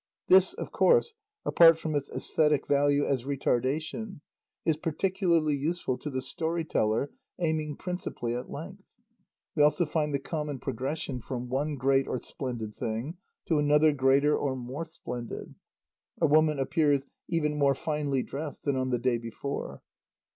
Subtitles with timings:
[0.29, 1.13] This, of course,
[1.45, 4.21] apart from its æsthetic value as retardation,
[4.65, 8.81] is particularly useful to the story teller aiming principally at length.
[9.55, 13.17] We also find the common progression from one great or splendid thing
[13.47, 15.53] to other greater or more splendid;
[16.19, 19.83] a woman appears "even more finely dressed than on the day before."